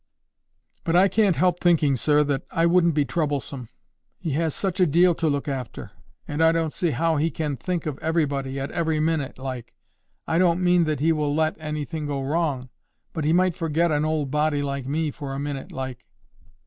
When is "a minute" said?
15.35-15.71